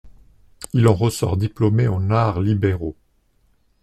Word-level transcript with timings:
Il 0.73 0.87
en 0.87 0.95
ressort 0.95 1.37
diplômé 1.37 1.87
en 1.87 2.09
arts 2.09 2.41
libéraux. 2.41 2.95